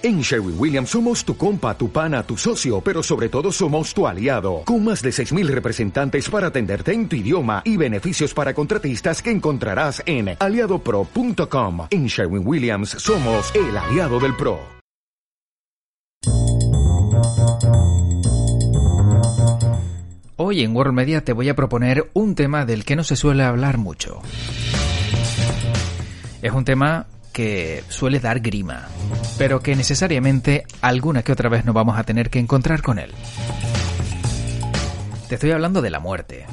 [0.00, 4.06] En Sherwin Williams somos tu compa, tu pana, tu socio, pero sobre todo somos tu
[4.06, 9.20] aliado, con más de 6.000 representantes para atenderte en tu idioma y beneficios para contratistas
[9.20, 11.88] que encontrarás en aliadopro.com.
[11.90, 14.60] En Sherwin Williams somos el aliado del PRO.
[20.36, 23.42] Hoy en World Media te voy a proponer un tema del que no se suele
[23.42, 24.22] hablar mucho.
[26.40, 27.08] Es un tema
[27.38, 28.88] que suele dar grima,
[29.38, 33.12] pero que necesariamente alguna que otra vez nos vamos a tener que encontrar con él.
[35.28, 36.46] Te estoy hablando de la muerte,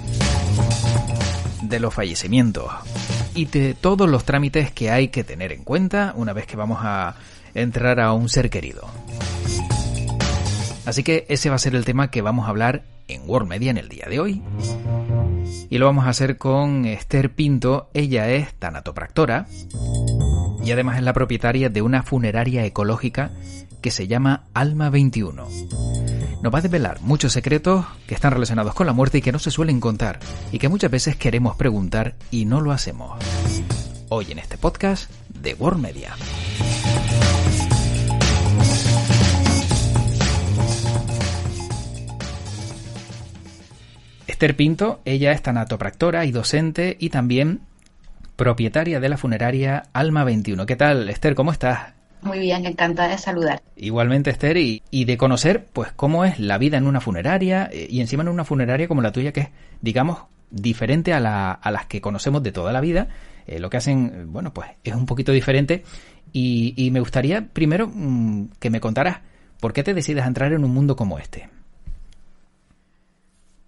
[1.63, 2.71] de los fallecimientos
[3.33, 6.77] y de todos los trámites que hay que tener en cuenta una vez que vamos
[6.83, 7.15] a
[7.55, 8.87] entrar a un ser querido.
[10.85, 13.71] Así que ese va a ser el tema que vamos a hablar en World Media
[13.71, 14.43] en el día de hoy.
[15.67, 17.89] Y lo vamos a hacer con Esther Pinto.
[17.95, 19.47] Ella es tanatopractora
[20.65, 23.29] y además es la propietaria de una funeraria ecológica
[23.81, 25.47] que se llama Alma 21.
[26.41, 29.37] Nos va a desvelar muchos secretos que están relacionados con la muerte y que no
[29.37, 30.19] se suelen contar
[30.51, 33.23] y que muchas veces queremos preguntar y no lo hacemos.
[34.09, 36.15] Hoy en este podcast de World Media.
[44.25, 47.61] Esther Pinto, ella es tanatopractora y docente y también
[48.35, 50.65] propietaria de la funeraria Alma 21.
[50.65, 51.35] ¿Qué tal, Esther?
[51.35, 51.93] ¿Cómo estás?
[52.21, 53.61] Muy bien, encantada de saludar.
[53.75, 58.01] Igualmente, Esther, y, de conocer, pues, cómo es la vida en una funeraria eh, y
[58.01, 59.49] encima en una funeraria como la tuya, que es,
[59.81, 60.19] digamos,
[60.49, 63.09] diferente a, las que conocemos de toda la vida.
[63.45, 65.83] Eh, lo que hacen, bueno, pues es un poquito diferente.
[66.33, 69.19] Y, me gustaría primero mm, que me contaras
[69.59, 71.49] por qué te decides a entrar en un mundo como este.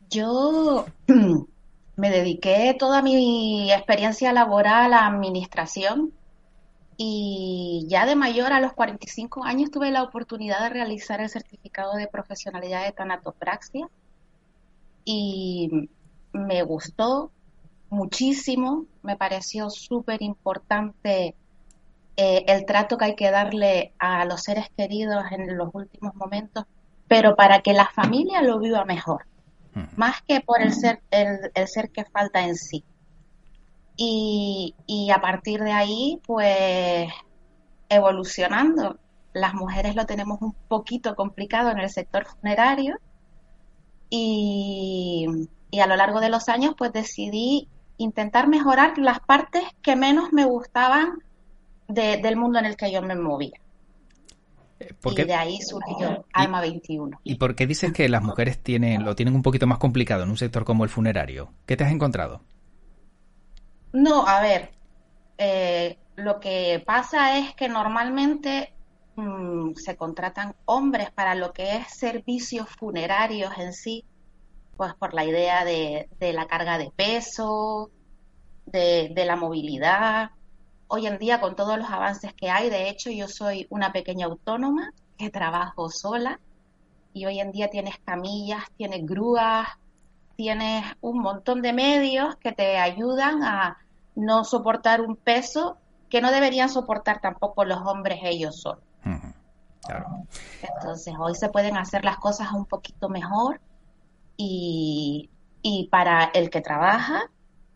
[0.10, 0.86] Yo
[1.98, 6.14] me dediqué toda mi experiencia laboral a administración
[6.96, 11.96] y ya de mayor a los 45 años tuve la oportunidad de realizar el certificado
[11.96, 13.90] de profesionalidad de tanatopraxia
[15.06, 15.90] y
[16.34, 17.32] me gustó
[17.90, 21.36] muchísimo, me pareció súper importante
[22.16, 26.66] eh, el trato que hay que darle a los seres queridos en los últimos momentos,
[27.08, 29.26] pero para que la familia lo viva mejor
[29.96, 32.84] más que por el ser, el, ser que falta en sí.
[33.96, 34.74] Y,
[35.14, 37.10] a partir de ahí, pues
[37.90, 39.00] evolucionando.
[39.34, 42.98] Las mujeres lo tenemos un poquito complicado en el sector funerario
[44.10, 45.28] y,
[45.80, 47.68] a lo largo de los años pues decidí
[47.98, 51.24] intentar mejorar las partes que menos me gustaban
[51.88, 53.60] del mundo en el que yo me movía.
[54.80, 57.20] Eh, y de ahí surgió Alma 21.
[57.24, 60.30] ¿Y por qué dices que las mujeres tienen, lo tienen un poquito más complicado en
[60.30, 61.52] un sector como el funerario?
[61.66, 62.42] ¿Qué te has encontrado?
[63.94, 64.72] No, a ver,
[65.38, 68.74] eh, lo que pasa es que normalmente
[69.16, 74.06] mm, se contratan hombres para lo que es servicios funerarios en sí,
[74.76, 77.90] pues por la idea de, la carga de peso,
[78.66, 80.32] de, de la movilidad,
[80.88, 84.26] hoy en día con todos los avances que hay, de hecho yo soy una pequeña
[84.26, 86.40] autónoma que trabajo sola
[87.14, 89.68] y hoy en día tienes camillas, tienes grúas,
[90.36, 93.78] tienes un montón de medios que te ayudan a
[94.16, 95.78] no soportar un peso
[96.10, 98.84] que no deberían soportar tampoco los hombres ellos solos.
[100.62, 103.62] Entonces hoy se pueden hacer las cosas un poquito mejor
[104.36, 105.30] y,
[105.62, 107.30] y para el que trabaja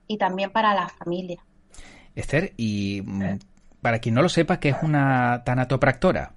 [0.07, 1.43] y también para la familia.
[2.16, 3.39] Esther, y mm,
[3.81, 6.33] para quien no lo sepa, ¿qué es una tanatopractora?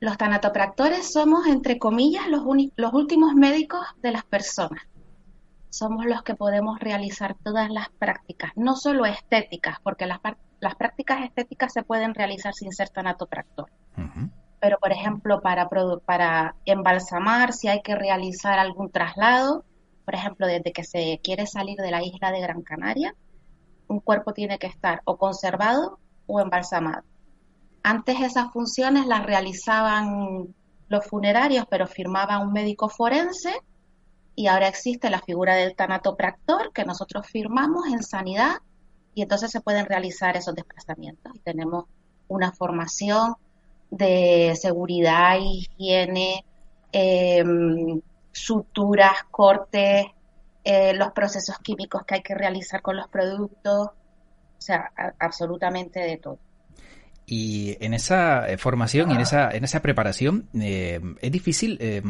[0.00, 2.42] Los tanatopractores somos, entre comillas, los,
[2.76, 4.82] los últimos médicos de las personas.
[5.70, 10.20] Somos los que podemos realizar todas las prácticas, no solo estéticas, porque las,
[10.60, 13.70] las prácticas estéticas se pueden realizar sin ser tanatopractor.
[14.60, 15.68] Pero, por ejemplo, para,
[16.04, 19.64] para embalsamar, si hay que realizar algún traslado,
[20.04, 23.14] por ejemplo, desde que se quiere salir de la isla de Gran Canaria,
[23.88, 27.02] un cuerpo tiene que estar o conservado o embalsamado.
[27.82, 30.54] Antes esas funciones las realizaban
[30.88, 33.54] los funerarios, pero firmaba un médico forense
[34.34, 38.56] y ahora existe la figura del tanatopractor que nosotros firmamos en sanidad
[39.14, 41.34] y entonces se pueden realizar esos desplazamientos.
[41.34, 41.86] Y tenemos
[42.28, 43.34] una formación
[43.90, 46.44] de seguridad, higiene,
[46.92, 48.00] em,
[48.32, 50.06] suturas, cortes,
[50.66, 56.16] eh, los procesos químicos que hay que realizar con los productos, o sea, absolutamente de
[56.16, 56.38] todo.
[57.28, 62.00] Y en esa eh, formación en esa, en esa preparación eh, es difícil eh,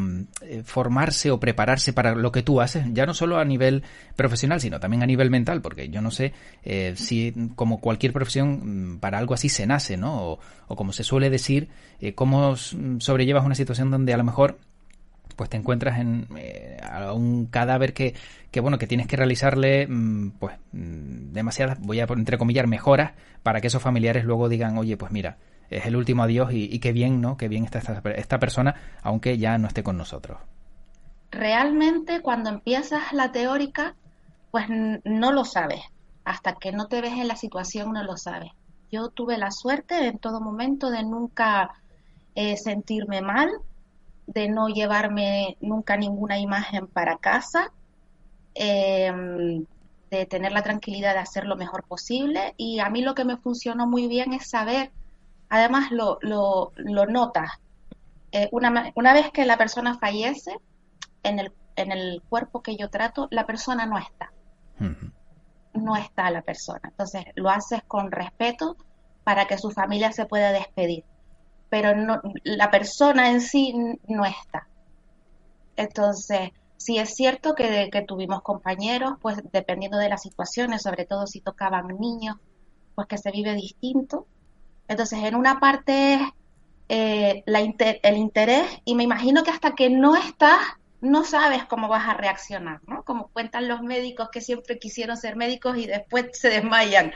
[0.63, 3.81] formarse o prepararse para lo que tú haces, ya no solo a nivel
[4.15, 6.33] profesional, sino también a nivel mental, porque yo no sé
[6.95, 10.21] si como cualquier profesión mm, para algo así se nace, ¿no?
[10.21, 11.69] O, o como se suele decir,
[12.13, 14.59] cómo sobrellevas una situación donde a lo mejor
[15.35, 16.27] pues te encuentras en
[17.03, 18.15] a un cadáver que,
[18.51, 23.13] que, bueno que tienes que realizarle mm, pues mm, demasiadas voy a entrecomillar mejoras
[23.43, 25.37] para que esos familiares luego digan oye pues mira
[25.69, 28.75] es el último adiós y, y qué bien no qué bien está esta, esta persona
[29.03, 30.37] aunque ya no esté con nosotros
[31.31, 33.95] realmente cuando empiezas la teórica
[34.51, 35.81] pues no lo sabes.
[36.23, 38.51] Hasta que no te ves en la situación no lo sabes.
[38.91, 41.71] Yo tuve la suerte en todo momento de nunca
[42.35, 43.49] eh, sentirme mal
[44.27, 47.71] de no llevarme nunca ninguna imagen para casa,
[48.53, 49.65] em,
[50.11, 52.53] de tener la tranquilidad de hacer lo mejor posible.
[52.57, 54.91] Y a mí lo que me funcionó muy bien es saber,
[55.49, 57.51] además lo, lo, lo notas,
[58.31, 60.57] eh, una, una, vez que la persona fallece,
[61.23, 64.31] en el, en el cuerpo que yo trato, la persona no está.
[65.73, 66.81] No está la persona.
[66.83, 68.75] Entonces lo haces con respeto
[69.23, 71.03] para que su familia se pueda despedir
[71.69, 73.73] pero no, la persona en sí
[74.07, 74.67] no está.
[75.75, 81.27] Entonces, sí es cierto que, que, tuvimos compañeros, pues dependiendo de las situaciones, sobre todo
[81.27, 82.37] si tocaban niños,
[82.95, 84.25] pues que se vive distinto.
[84.87, 86.33] Entonces, en una parte
[86.89, 90.59] eh, la el interés, y me imagino que hasta que no estás,
[91.01, 93.03] no sabes cómo vas a reaccionar, ¿no?
[93.03, 97.11] Como cuentan los médicos que siempre quisieron ser médicos y después se desmayan.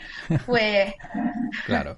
[0.45, 0.94] Pues.
[1.65, 1.98] claro.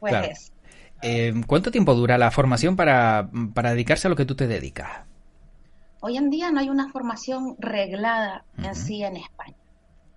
[0.00, 0.52] Pues
[1.02, 5.06] eh, ¿Cuánto tiempo dura la formación para, para, dedicarse a lo que tú te dedicas?
[6.00, 9.56] Hoy en día no hay una formación reglada en sí en España.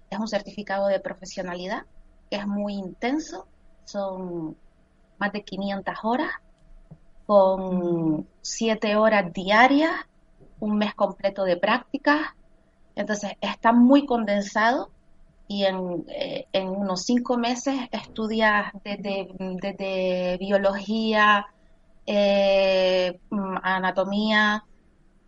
[0.10, 1.86] Es un certificado de profesionalidad
[2.30, 3.48] que es muy intenso,
[3.86, 4.56] son
[5.18, 6.32] más de 500 horas,
[7.26, 9.92] con 7 horas diarias,
[10.60, 12.20] un mes completo de prácticas.
[12.96, 14.90] Entonces está muy condensado
[15.50, 21.48] y en, eh, en unos cinco meses estudias desde, biología,
[22.06, 24.64] eh, mm, anatomía,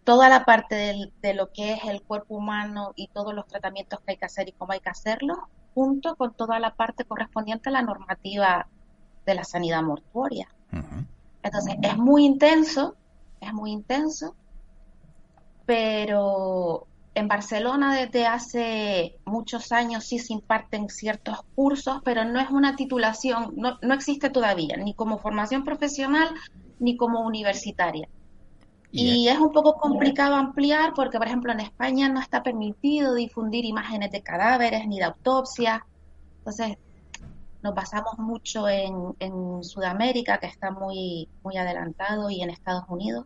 [0.04, 4.12] toda la parte de lo que es el cuerpo humano y todos los tratamientos que
[4.12, 5.40] hay que hacer y cómo hay que hacerlos,
[5.74, 8.68] junto con toda la parte correspondiente a la normativa
[9.26, 10.48] de la sanidad mortuoria.
[11.42, 12.96] Entonces, es muy intenso,
[13.40, 14.36] es muy intenso,
[15.66, 22.50] pero en Barcelona desde hace muchos años sí se imparten ciertos cursos, pero no es
[22.50, 26.30] una titulación, no, no existe todavía, ni como formación profesional
[26.80, 28.08] ni como universitaria.
[28.94, 33.63] Y es un poco complicado ampliar porque, por ejemplo, en España no está permitido difundir
[33.63, 35.86] imágenes de cadáveres ni de autopsia.
[36.40, 36.78] Entonces,
[37.63, 43.25] nos basamos mucho en, en Sudamérica, que está muy, muy adelantado, y en Estados Unidos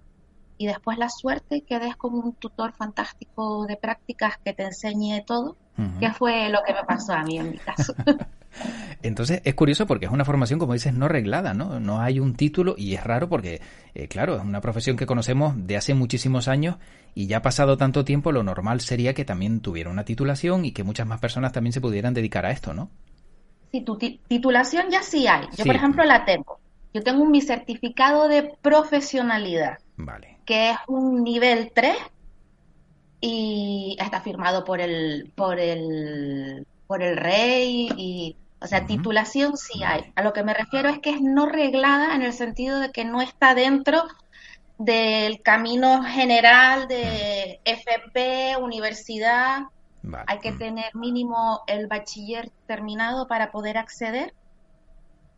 [0.57, 5.23] y después la suerte que des con un tutor fantástico de prácticas que te enseñe
[5.25, 5.57] todo,
[5.99, 7.93] que fue lo que me pasó a mí en mi caso.
[9.03, 11.79] Entonces es curioso porque es una formación, como dices, no reglada, ¿no?
[11.81, 13.61] No hay un título y es raro porque,
[13.93, 16.77] eh, claro, es una profesión que conocemos de hace muchísimos años
[17.13, 20.71] y ya ha pasado tanto tiempo, lo normal sería que también tuviera una titulación y
[20.71, 22.89] que muchas más personas también se pudieran dedicar a esto, ¿no?
[23.71, 25.47] Sí, tu titulación ya sí hay.
[25.57, 26.59] Yo, por ejemplo, la tengo.
[26.93, 29.79] Yo tengo mi certificado de profesionalidad.
[29.97, 31.95] Vale que es un nivel 3
[33.21, 39.83] y está firmado por el por el por el rey y o sea, titulación sí
[39.83, 40.11] hay.
[40.15, 43.05] A lo que me refiero es que es no reglada en el sentido de que
[43.05, 44.03] no está dentro
[44.79, 49.63] del camino general de FP, universidad.
[50.25, 54.33] Hay que tener mínimo el bachiller terminado para poder acceder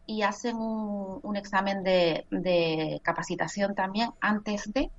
[0.07, 4.89] y hacen un, examen de, capacitación también antes de.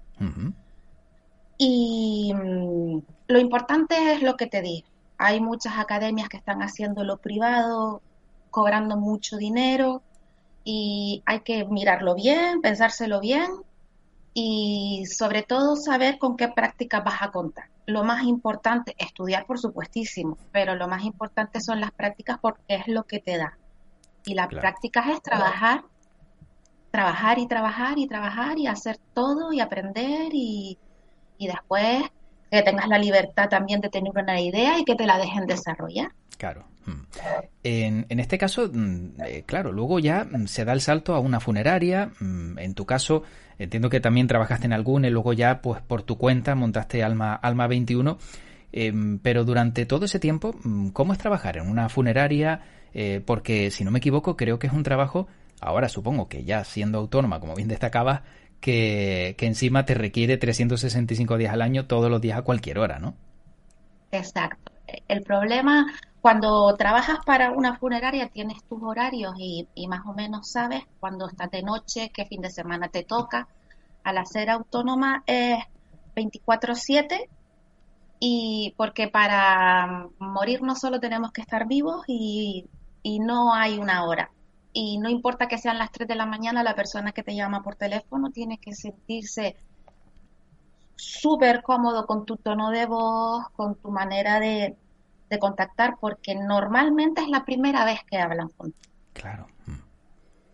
[1.56, 4.84] Y mm, lo importante es lo que te di.
[5.16, 8.02] Hay muchas academias que están haciendo lo privado,
[8.50, 10.02] cobrando mucho dinero
[10.62, 13.50] y hay que mirarlo bien, pensárselo bien
[14.34, 17.70] y sobre todo saber con qué prácticas vas a contar.
[17.86, 22.86] Lo más importante, estudiar por supuestísimo, pero lo más importante son las prácticas porque es
[22.86, 23.58] lo que te da.
[24.28, 25.84] Y las prácticas es trabajar,
[26.90, 30.78] trabajar y trabajar y trabajar y hacer todo y aprender y,
[31.38, 32.02] después
[32.50, 36.12] que tengas la libertad también de tener una idea y que te la dejen desarrollar.
[36.36, 36.66] Claro.
[36.84, 37.06] Mm.
[37.62, 41.20] En, en, este caso, mm, eh, claro, luego ya mm, se da el salto a
[41.20, 42.12] una funeraria.
[42.20, 43.22] En tu caso,
[43.58, 47.34] entiendo que también trabajaste en alguna y luego ya, pues por tu cuenta, montaste Alma,
[47.34, 48.18] Alma 21.
[48.72, 50.54] Em, pero durante todo ese tiempo,
[50.92, 52.60] ¿cómo es trabajar en una funeraria?
[52.94, 55.28] Eh, porque si no me equivoco, creo que es un trabajo
[55.60, 58.22] Ahora supongo que ya siendo autónoma, como bien destacabas,
[58.60, 62.98] que, que encima te requiere 365 días al año, todos los días a cualquier hora,
[62.98, 63.14] ¿no?
[64.12, 64.72] Exacto.
[65.06, 65.86] El problema,
[66.20, 71.28] cuando trabajas para una funeraria, tienes tus horarios y, y más o menos sabes cuándo
[71.28, 73.48] estás de noche, qué fin de semana te toca.
[74.04, 75.58] Al hacer autónoma es
[76.14, 77.28] 24/7
[78.20, 82.66] y porque para morir no solo tenemos que estar vivos y,
[83.02, 84.30] y no hay una hora.
[84.72, 87.62] Y no importa que sean las 3 de la mañana, la persona que te llama
[87.62, 89.56] por teléfono tiene que sentirse
[90.96, 94.76] súper cómodo con tu tono de voz, con tu manera de,
[95.30, 98.92] de, contactar, porque normalmente es la primera vez que hablan contigo.
[99.12, 99.46] Claro.
[99.66, 99.80] Mm.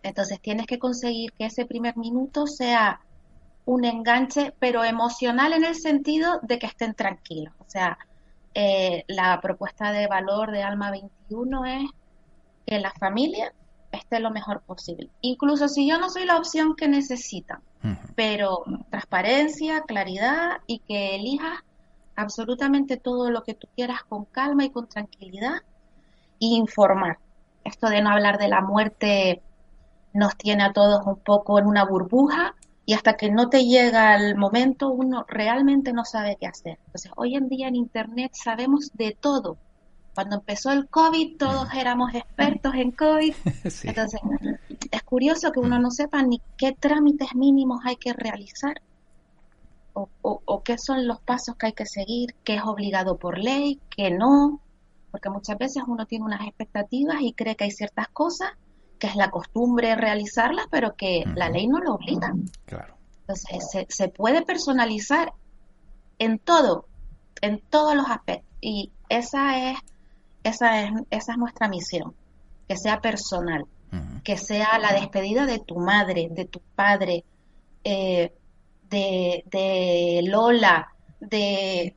[0.03, 3.01] Entonces tienes que conseguir que ese primer minuto sea
[3.65, 7.53] un enganche, pero emocional en el sentido de que estén tranquilos.
[7.59, 7.97] O sea,
[8.53, 11.89] eh, la propuesta de valor de Alma 21 es
[12.65, 13.53] que la familia
[13.91, 15.09] esté lo mejor posible.
[15.21, 18.13] Incluso si yo no soy la opción que necesitan, uh -huh.
[18.15, 21.63] pero transparencia, claridad y que elijas
[22.15, 25.61] absolutamente todo lo que tú quieras con calma y con tranquilidad
[26.39, 27.19] y informar.
[27.63, 29.41] Esto de no hablar de la muerte
[30.13, 32.55] nos tiene a todos un poco en una burbuja
[32.85, 36.77] y hasta que no te llega el momento uno realmente no sabe qué hacer.
[36.85, 39.57] Entonces, hoy en día en Internet sabemos de todo.
[40.15, 43.33] Cuando empezó el COVID todos éramos expertos en COVID.
[43.69, 43.87] Sí.
[43.89, 44.21] Entonces,
[44.91, 48.81] es curioso que uno no sepa ni qué trámites mínimos hay que realizar
[49.93, 53.37] o, o, o qué son los pasos que hay que seguir, qué es obligado por
[53.37, 54.61] ley, qué no,
[55.11, 58.51] porque muchas veces uno tiene unas expectativas y cree que hay ciertas cosas
[58.99, 61.35] que es la costumbre realizarlas, pero que uh -huh.
[61.35, 62.33] la ley no lo obliga.
[62.65, 62.95] Claro.
[63.21, 65.33] Entonces, se, se, puede personalizar
[66.19, 66.85] en todo,
[67.41, 68.49] en todos los aspectos.
[68.61, 69.79] Y esa es,
[70.49, 72.13] esa es, esa es nuestra misión,
[72.67, 74.23] que sea personal, uh -huh.
[74.23, 77.23] que sea la despedida de tu madre, de tu padre,
[77.83, 78.31] eh,
[78.89, 80.87] de, de Lola,
[81.19, 81.95] de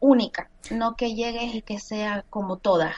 [0.00, 2.94] única, no que llegues y que sea como todas.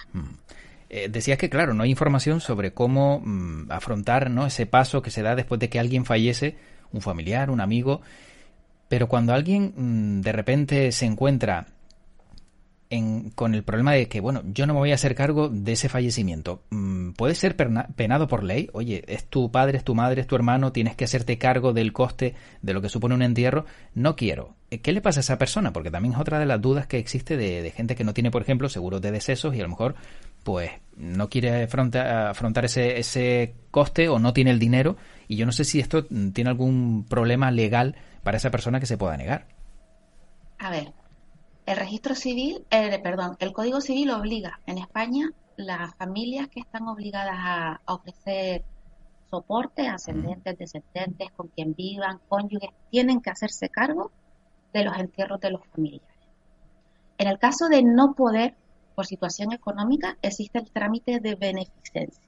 [0.88, 4.46] Eh, decías que, claro, no hay información sobre cómo mmm, afrontar ¿no?
[4.46, 6.56] ese paso que se da después de que alguien fallece,
[6.92, 8.00] un familiar, un amigo,
[8.88, 11.66] pero cuando alguien mmm, de repente se encuentra
[12.94, 15.72] en, con el problema de que, bueno, yo no me voy a hacer cargo de
[15.72, 18.70] ese fallecimiento, mmm, ¿puede ser penado por ley?
[18.72, 21.92] Oye, es tu padre, es tu madre, es tu hermano, tienes que hacerte cargo del
[21.92, 24.54] coste de lo que supone un entierro, no quiero.
[24.70, 25.72] Eh, ¿Qué le pasa a esa persona?
[25.72, 28.42] Porque también es otra de las dudas que existe de, gente que no tiene, por
[28.42, 29.94] ejemplo, seguros de decesos y a lo mejor
[30.42, 34.96] pues no quiere afrontar, afrontar ese, ese coste o no tiene el dinero
[35.26, 38.98] y yo no sé si esto tiene algún problema legal para esa persona que se
[38.98, 39.46] pueda negar.
[40.58, 40.92] A ver,
[41.66, 46.88] el registro civil, eh, perdón, el Código Civil obliga en España las familias que están
[46.88, 48.64] obligadas a, a ofrecer
[49.30, 54.11] soporte, ascendentes, descendentes, con quien vivan, cónyuges, tienen que hacerse cargo
[54.73, 56.09] de los entierros de los familiares.
[57.18, 58.54] En el caso de no poder
[58.94, 62.25] por situación económica, existe el trámite de beneficencia.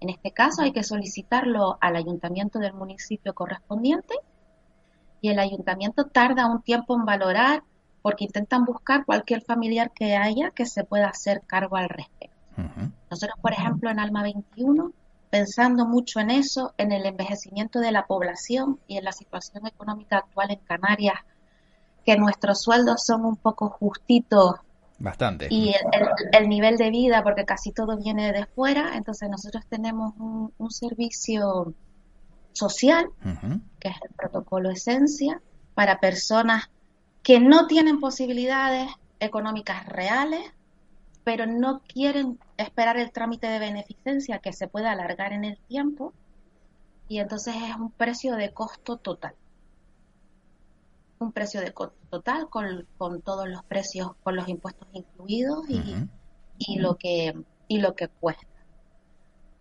[0.00, 4.14] En este caso hay que solicitarlo al ayuntamiento del municipio correspondiente
[5.20, 7.62] y el ayuntamiento tarda un tiempo en valorar
[8.04, 12.36] porque intentan buscar cualquier familiar que haya que se pueda hacer cargo al respecto.
[12.58, 12.92] Uh -huh.
[13.10, 14.92] Nosotros, por ejemplo, en Alma 21,
[15.30, 20.18] pensando mucho en eso, en el envejecimiento de la población y en la situación económica
[20.18, 21.16] actual en Canarias,
[22.04, 24.56] que nuestros sueldos son un poco justitos
[24.98, 25.48] Bastante.
[25.50, 29.64] Y el, el, el, nivel de vida, porque casi todo viene de fuera, entonces nosotros
[29.66, 31.72] tenemos un, un servicio
[32.52, 33.60] social, uh -huh.
[33.80, 35.40] que es el protocolo Esencia,
[35.74, 36.68] para personas
[37.24, 38.88] que no tienen posibilidades
[39.18, 40.52] económicas reales,
[41.24, 46.12] pero no quieren esperar el trámite de beneficencia que se pueda alargar en el tiempo,
[47.08, 49.34] y entonces es un precio de costo total
[51.18, 55.78] un precio de costo total con, con, todos los precios, con los impuestos incluidos y,
[55.78, 56.08] uh -huh.
[56.58, 57.34] y, lo que,
[57.68, 58.46] y lo que cuesta.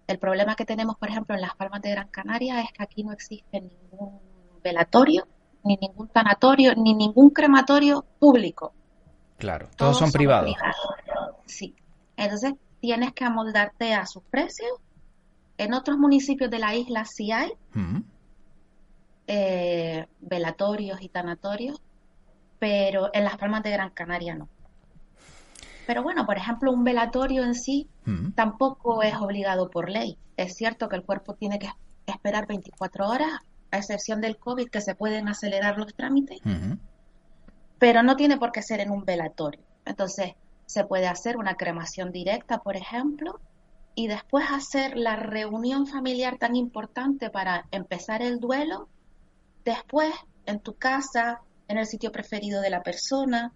[0.07, 3.03] El problema que tenemos, por ejemplo, en las Palmas de Gran Canaria es que aquí
[3.03, 4.19] no existe ningún
[4.61, 5.27] velatorio,
[5.63, 8.73] ni ningún tanatorio, ni ningún crematorio público.
[9.37, 10.53] Claro, todos, todos son, son privados.
[10.53, 11.35] privados.
[11.45, 11.75] Sí.
[12.17, 14.71] Entonces tienes que amoldarte a sus precios.
[15.57, 18.03] En otros municipios de la isla sí hay, uh -huh
[19.27, 21.81] eh, velatorios y tanatorios,
[22.59, 24.49] pero en las Palmas de Gran Canaria no.
[25.87, 28.35] Pero bueno, por ejemplo, un velatorio en sí uh -huh.
[28.35, 30.17] tampoco es obligado por ley.
[30.37, 31.69] Es cierto que el cuerpo tiene que
[32.05, 33.31] esperar 24 horas,
[33.73, 36.79] a excepción del COVID, que se pueden acelerar los trámites, uh -huh.
[37.79, 39.63] pero no tiene por qué ser en un velatorio.
[39.83, 40.33] Entonces,
[40.67, 43.39] se puede hacer una cremación directa, por ejemplo,
[43.95, 48.87] y después hacer la reunión familiar tan importante para empezar el duelo,
[49.65, 50.13] después
[50.45, 53.51] en tu casa, en el sitio preferido de la persona,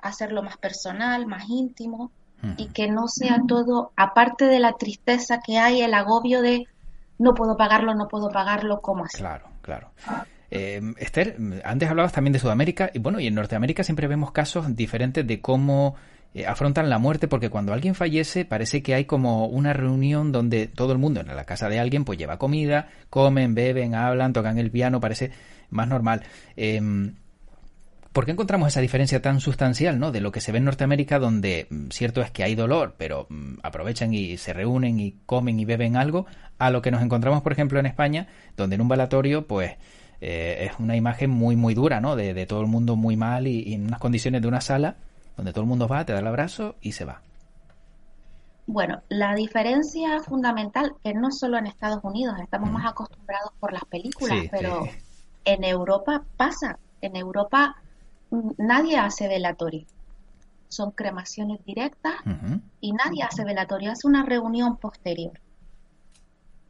[0.00, 2.10] hacerlo más personal, más íntimo
[2.58, 6.66] y que no sea todo, aparte de la tristeza que hay, el agobio de
[7.18, 9.18] no puedo pagarlo, no puedo pagarlo, ¿cómo así?
[9.18, 9.90] Claro, claro.
[10.50, 14.74] Eh, Esther, antes hablabas también de Sudamérica y bueno, y en Norteamérica siempre vemos casos
[14.76, 15.96] diferentes de cómo
[16.34, 20.68] eh, afrontan la muerte porque cuando alguien fallece parece que hay como una reunión donde
[20.68, 24.58] todo el mundo en la casa de alguien pues lleva comida, comen, beben, hablan, tocan
[24.58, 25.32] el piano, parece
[25.70, 26.22] más normal.
[26.56, 27.14] Em,
[28.16, 30.10] ¿Por qué encontramos esa diferencia tan sustancial ¿no?
[30.10, 33.26] de lo que se ve en Norteamérica, donde mm, cierto es que hay dolor, pero
[33.28, 36.24] mm, aprovechan y se reúnen y comen y beben algo,
[36.56, 39.72] a lo que nos encontramos, por ejemplo, en España, donde en un balatorio, pues
[40.22, 42.16] eh, es una imagen muy, muy dura, ¿no?
[42.16, 44.96] De, todo el mundo muy mal y, en unas condiciones de una sala
[45.36, 47.20] donde todo el mundo va, te da el abrazo y se va.
[48.66, 53.84] Bueno, la diferencia fundamental, que no solo en Estados Unidos, estamos más acostumbrados por las
[53.84, 54.88] películas, pero
[55.44, 56.78] en Europa pasa.
[57.02, 57.76] En Europa
[58.30, 59.86] nadie hace velatorio.
[60.68, 62.16] Son cremaciones directas
[62.80, 65.40] y nadie hace velatorio, hace una reunión posterior.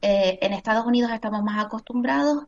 [0.03, 2.45] Eh, en Estados Unidos estamos más acostumbrados.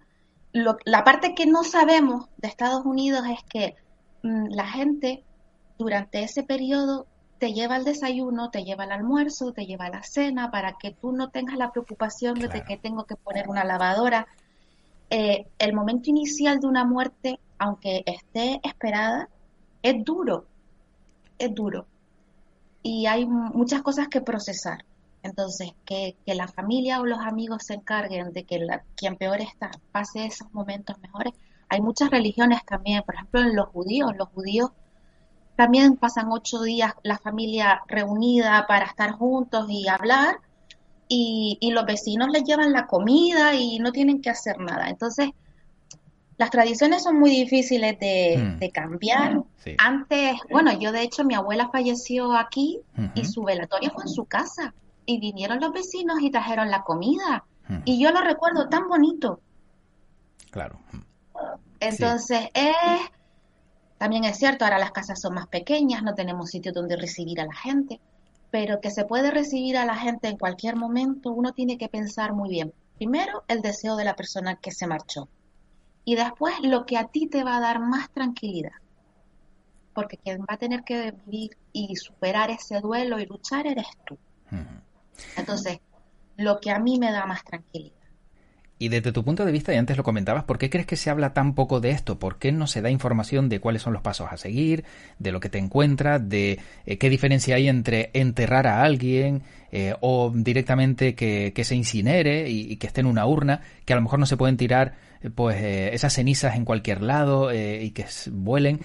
[0.52, 3.76] la parte que no sabemos de Estados Unidos es que
[4.22, 5.24] mm, la gente
[5.78, 7.06] durante ese periodo
[7.38, 10.90] te lleva al desayuno, te lleva al almuerzo, te lleva a la cena, para que
[10.90, 14.26] tú no tengas la preocupación de que tengo que poner una lavadora.
[15.10, 19.28] Eh, el momento inicial de una muerte aunque esté esperada,
[19.82, 20.46] es duro,
[21.38, 21.86] es duro.
[22.82, 24.84] Y hay muchas cosas que procesar.
[25.22, 30.26] Entonces, que, la familia o los amigos se encarguen de que quien peor está pase
[30.26, 31.34] esos momentos mejores.
[31.68, 34.12] Hay muchas religiones también, por ejemplo, en los judíos.
[34.16, 34.70] Los judíos
[35.56, 40.36] también pasan ocho días la familia reunida para estar juntos y hablar.
[41.08, 44.88] Y, y los vecinos les llevan la comida y no tienen que hacer nada.
[44.88, 45.30] Entonces,
[46.38, 48.73] las tradiciones son muy difíciles de, hmm.
[48.73, 49.42] cambiar.
[49.76, 52.80] Antes, bueno, yo de hecho mi abuela falleció aquí
[53.14, 54.73] y su velatorio fue en su casa.
[55.04, 57.45] Y vinieron los vecinos y trajeron la comida.
[57.85, 59.40] Y yo lo recuerdo tan bonito.
[60.50, 60.78] Claro.
[61.80, 62.75] Entonces, es,
[63.99, 67.46] también es cierto, ahora las casas son más pequeñas, no tenemos sitio donde recibir a
[67.46, 68.01] la gente,
[68.51, 72.33] pero que se puede recibir a la gente en cualquier momento, uno tiene que pensar
[72.33, 72.72] muy bien.
[72.96, 75.29] Primero, el deseo de la persona que se marchó
[76.09, 78.73] y después lo que a ti te va a dar más tranquilidad.
[79.92, 84.16] Porque quien va a tener que vivir y superar ese duelo y luchar eres tú.
[85.37, 85.81] Entonces,
[86.38, 87.97] lo que a mí me da más tranquilidad.
[88.80, 91.10] Y desde tu punto de vista, y antes lo comentabas, ¿por qué crees que se
[91.10, 92.20] habla tan poco de esto?
[92.20, 94.84] ¿Por qué no se da información de cuáles son los pasos a seguir,
[95.18, 99.94] de lo que te encuentras, de eh, qué diferencia hay entre enterrar a alguien eh,
[100.00, 104.20] o directamente que, se incinere y, que esté en una urna, que a lo mejor
[104.20, 108.80] no se pueden tirar eh, pues esas cenizas en cualquier lado y que vuelen?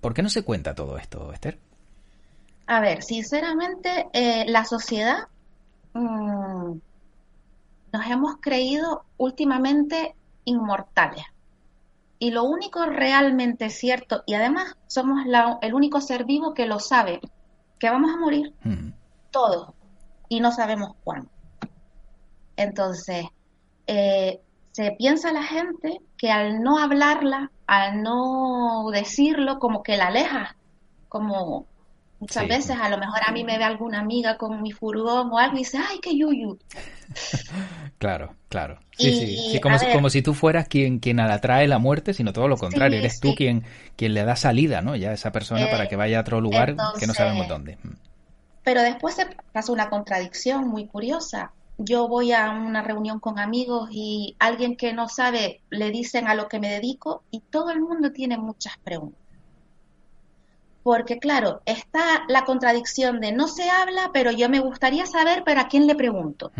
[0.00, 1.58] ¿Por qué no se cuenta todo esto, Esther?
[2.68, 4.06] A ver, sinceramente,
[4.46, 5.24] la sociedad...
[5.92, 6.78] Mm,
[7.96, 11.24] nos hemos creído últimamente inmortales.
[12.18, 15.24] Y lo único realmente cierto, y además somos
[15.62, 17.20] el único ser vivo que lo sabe,
[17.78, 18.54] que vamos a morir
[19.30, 19.74] todos
[20.28, 21.30] y no sabemos cuándo.
[22.56, 23.26] Entonces,
[23.86, 24.40] eh,
[24.72, 30.56] se piensa la gente que al no hablarla, al no decirlo, como que la aleja,
[31.08, 31.66] como
[32.18, 35.38] Muchas veces a lo mejor a mí me ve alguna amiga con mi furgón o
[35.38, 36.58] algo y dice, ay, qué yuyu.
[37.98, 38.78] claro, claro.
[38.96, 39.60] Sí, sí.
[39.60, 42.98] como, si, como si tú fueras quien, quien atrae la muerte, sino todo lo contrario.
[42.98, 43.64] Eres tú quien,
[43.96, 44.96] quien le da salida, ¿no?
[44.96, 47.76] Ya a esa persona para que vaya a otro lugar que no sabemos dónde.
[47.82, 47.92] Mm.
[48.64, 51.52] Pero después se pasa una contradicción muy curiosa.
[51.76, 56.34] Yo voy a una reunión con amigos y alguien que no sabe le dicen a
[56.34, 59.25] lo que me dedico y todo el mundo tiene muchas preguntas
[60.86, 65.66] porque claro, está la contradicción de no se habla, pero yo me gustaría saber para
[65.66, 66.52] quién le pregunto.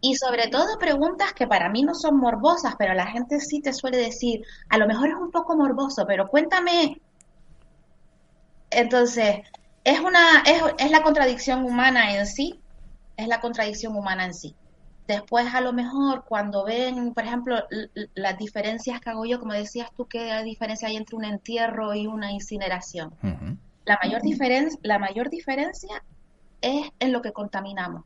[0.00, 3.72] Y sobre todo preguntas que para mí no son morbosas, pero la gente sí te
[3.72, 7.00] suele decir, a lo mejor es un poco morboso, pero cuéntame.
[8.70, 9.38] Entonces,
[9.82, 12.60] es una es, es la contradicción humana en sí,
[13.16, 14.54] es la contradicción humana en sí.
[15.06, 17.56] Después, a lo mejor, cuando ven, por ejemplo,
[18.14, 22.06] las diferencias que hago yo, como decías tú, ¿qué diferencia hay entre un entierro y
[22.06, 23.12] una incineración?
[23.84, 26.02] La mayor, diferencia, la mayor diferencia
[26.60, 28.04] es en lo que contaminamos.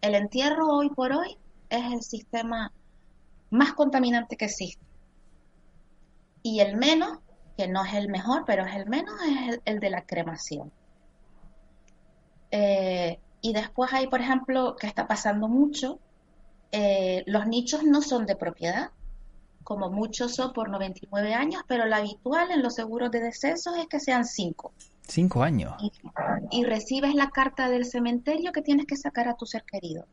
[0.00, 2.72] El entierro hoy por hoy es el sistema
[3.50, 4.84] más contaminante que existe.
[6.42, 7.18] Y el menos,
[7.56, 10.72] que no es el mejor, pero es el menos, es el, de la cremación.
[12.50, 16.00] Eh, Y después hay, por ejemplo, que está pasando mucho,
[16.72, 18.90] eh, los nichos no son de propiedad,
[19.62, 23.86] como muchos son por 99 años, pero lo habitual en los seguros de decesos es
[23.88, 24.74] que sean 5.
[25.06, 25.74] Cinco años.
[25.80, 25.92] Y,
[26.50, 30.06] y, recibes la carta del cementerio que tienes que sacar a tu ser querido.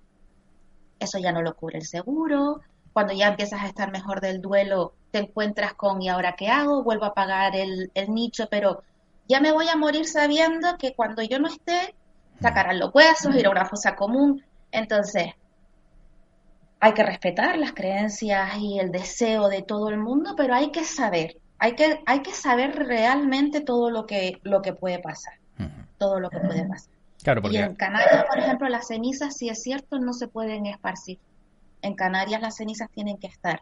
[0.99, 2.61] Eso ya no lo cubre el seguro.
[2.93, 6.83] Cuando ya empiezas a estar mejor del duelo, te encuentras con ¿y ahora qué hago?
[6.83, 8.83] Vuelvo a pagar el, el nicho, pero
[9.27, 11.95] ya me voy a morir sabiendo que cuando yo no esté,
[12.39, 14.43] sacarán los huesos, ir a una fosa común.
[14.71, 15.33] Entonces,
[16.79, 20.83] hay que respetar las creencias y el deseo de todo el mundo, pero hay que
[20.83, 25.35] saber, hay que, hay que saber realmente todo lo que, lo que puede pasar,
[25.97, 26.91] todo lo que puede pasar.
[27.23, 31.19] Claro, Y en Canarias, por ejemplo, las cenizas, si es cierto, no se pueden esparcir.
[31.81, 33.61] En Canarias las cenizas tienen que estar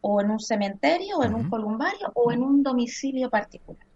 [0.00, 3.86] o en un cementerio, o en un columbario, o en un domicilio particular.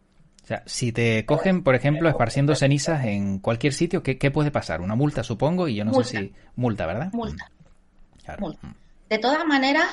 [0.44, 4.52] O sea, si te cogen, por ejemplo, esparciendo cenizas en cualquier sitio, ¿qué, qué puede
[4.52, 4.80] pasar?
[4.80, 6.08] Una multa, supongo, y yo no multa.
[6.08, 6.32] sé si...
[6.54, 7.12] Multa, ¿verdad?
[7.12, 7.50] Multa.
[8.24, 8.42] Claro.
[8.42, 8.76] multa.
[9.08, 9.86] De todas maneras,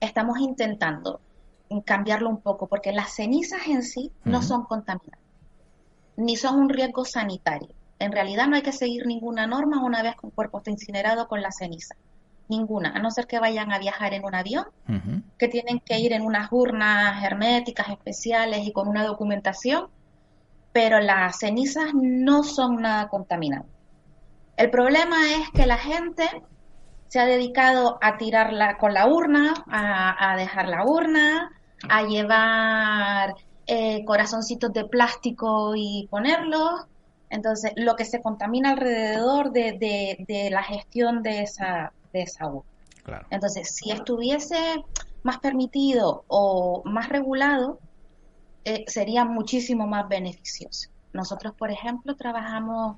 [0.00, 1.20] estamos intentando
[1.82, 5.20] cambiarlo un poco, porque las cenizas en sí no son contaminantes,
[6.16, 7.68] ni son un riesgo sanitario.
[7.98, 11.28] En realidad no hay que seguir ninguna norma una vez que un cuerpo está incinerado
[11.28, 11.94] con la ceniza.
[12.48, 14.66] Ninguna, a no ser que vayan a viajar en un avión,
[15.38, 19.88] que tienen que ir en unas urnas herméticas especiales y con una documentación,
[20.72, 23.72] pero las cenizas no son nada contaminantes.
[24.56, 26.28] El problema es que la gente
[27.08, 31.52] se ha dedicado a tirarla con la urna, a, a dejar la urna,
[31.88, 33.34] a llevar
[33.66, 36.82] eh, corazoncitos de plástico y ponerlos.
[37.30, 42.46] Entonces, lo que se contamina alrededor de, de- de la gestión de esa, de esa
[42.46, 42.62] urna.
[43.02, 43.26] Claro.
[43.30, 44.56] Entonces, si estuviese
[45.22, 47.78] más permitido o más regulado,
[48.64, 50.88] eh, sería muchísimo más beneficioso.
[51.12, 52.96] Nosotros, por ejemplo, trabajamos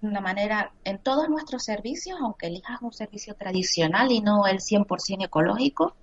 [0.00, 4.60] de una manera en todos nuestros servicios, aunque elijas un servicio tradicional y no el
[4.60, 5.96] 100% ecológico,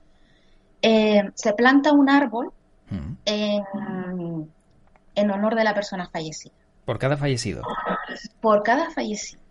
[0.83, 2.51] eh, se planta un árbol
[2.91, 3.15] Ujú.
[3.25, 4.53] en,
[5.15, 6.53] en honor de la persona fallecida.
[6.85, 7.63] Por cada fallecido.
[8.41, 9.41] Por cada fallecido.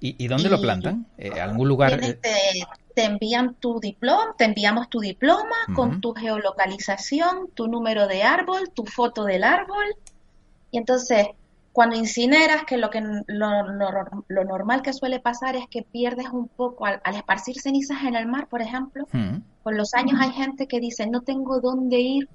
[0.00, 1.06] ¿Y, y dónde lo plantan?
[1.18, 1.98] Eh, ¿Algún lugar?
[2.00, 2.20] Te,
[2.94, 8.70] te envían tu diploma, te enviamos tu diploma con tu geolocalización, tu número de árbol,
[8.74, 9.86] tu foto del árbol.
[10.70, 11.26] Y entonces,
[11.76, 16.28] cuando incineras, que lo que lo, lo- lo normal que suele pasar es que pierdes
[16.30, 19.04] un poco al, al esparcir cenizas en el mar, por ejemplo.
[19.04, 19.42] ujú.
[19.62, 22.28] Con los años hay gente que dice, no tengo dónde ir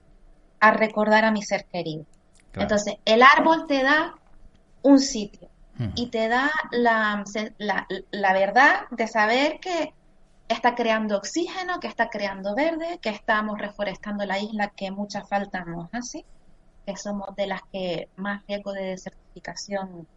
[0.60, 2.06] a recordar a mi ser querido.
[2.52, 2.66] Claro.
[2.66, 4.14] Entonces, el árbol te da
[4.84, 5.50] un sitio
[5.80, 5.90] Ujú.
[5.96, 7.24] y te da la,
[7.58, 9.92] la, la verdad de saber que
[10.48, 15.64] está creando oxígeno, que está creando verde, que estamos reforestando la isla que mucha falta
[15.66, 16.26] nos hace,
[16.86, 20.08] que somos de las que más riesgo de desertificación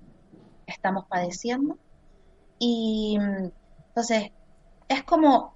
[0.66, 1.78] estamos padeciendo.
[2.58, 3.50] Y mm,
[3.88, 4.30] entonces
[4.88, 5.54] es como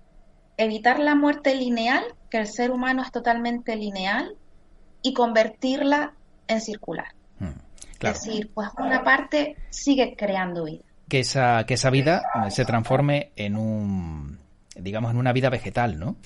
[0.56, 4.36] evitar la muerte lineal, que el ser humano es totalmente lineal,
[5.02, 6.14] y convertirla
[6.46, 7.14] en circular.
[7.98, 8.16] Claro.
[8.16, 10.84] Es decir, pues una parte sigue creando vida.
[11.08, 14.38] Que esa, que esa vida se transforme en un,
[14.76, 16.16] digamos, en una vida vegetal, ¿no?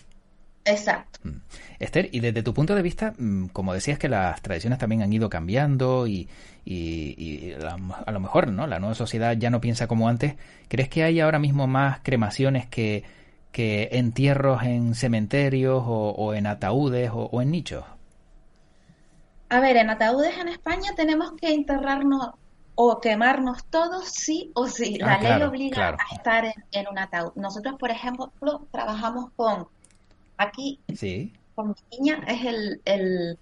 [0.64, 1.18] Exacto.
[1.25, 1.40] Mm.
[1.81, 5.12] Esther, y desde tu punto de vista, mm, como decías que las tradiciones también han
[5.12, 6.29] ido cambiando y,
[6.64, 10.35] y- y la- a lo mejor no la nueva sociedad ya no piensa como antes,
[10.68, 13.03] ¿crees que hay ahora mismo más cremaciones que,
[13.51, 17.85] que entierros en cementerios o, o en ataúdes o, o en nichos?
[19.48, 22.31] A ver, en ataúdes en España tenemos que enterrarnos
[22.75, 24.98] o quemarnos todos sí o sí.
[25.03, 25.96] Ah, La ley claro, obliga claro.
[26.11, 27.33] a estar en, en un ataúd.
[27.37, 28.33] Nosotros, por ejemplo,
[28.70, 29.66] trabajamos con,
[30.43, 31.33] aquí, Sí.
[31.55, 33.39] con mi niña, es el, el,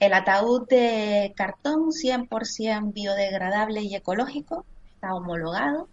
[0.00, 5.88] el ataúd de cartón 100% biodegradable y ecológico, está homologado.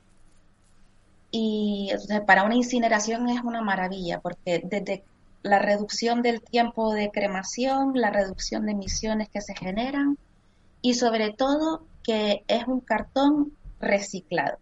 [1.32, 5.04] Y sea, para una incineración es una maravilla, porque desde
[5.42, 10.18] la reducción del tiempo de cremación, la reducción de emisiones que se generan
[10.82, 14.58] y sobre todo que es un cartón reciclado.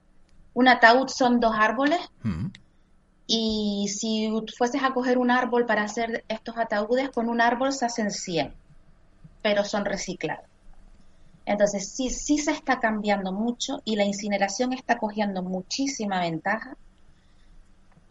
[0.54, 2.48] Un ataúd son dos árboles Mm.
[3.34, 7.86] Y si fueses a coger un árbol para hacer estos ataúdes, con un árbol se
[7.86, 8.56] hacen 100,
[9.41, 10.46] pero son reciclados.
[11.46, 16.74] Entonces sí, sí se está cambiando mucho y la incineración está cogiendo muchísima ventaja,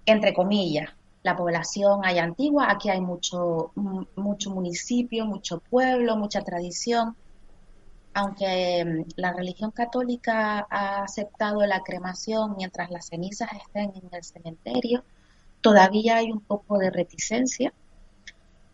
[0.07, 0.91] entre comillas.
[1.23, 7.17] La población hay antigua, aquí hay mucho, mu- mucho municipio, mucho pueblo, mucha tradición.
[8.13, 14.25] Aunque mm, la religión católica ha aceptado la cremación mientras las cenizas estén en el
[14.25, 15.05] cementerio,
[15.61, 17.73] todavía hay un poco de reticencia,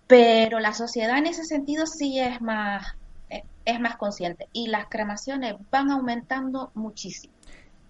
[0.07, 2.97] pero la sociedad en ese sentido sí es más,
[3.29, 7.35] eh, es más consciente y las cremaciones van aumentando muchísimo,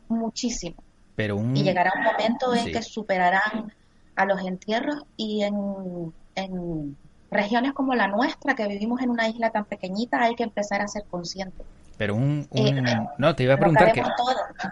[0.09, 0.77] muchísimo.
[1.15, 3.73] Pero Y llegará un momento en que superarán
[4.17, 6.97] a los entierros y en, en
[7.31, 10.89] regiones como la nuestra, que vivimos en una isla tan pequeñita, hay que empezar a
[10.89, 11.67] ser conscientes.
[11.97, 13.93] Pero un, eh, no te iba a preguntar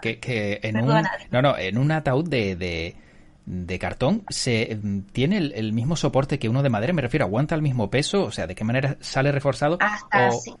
[0.01, 2.95] que, que, en un no no en un ataúd de,
[3.45, 4.79] de, cartón se
[5.11, 8.31] tiene el, mismo soporte que uno de madera me refiero aguanta el mismo peso o
[8.31, 10.53] sea de qué manera sale reforzado hasta sí.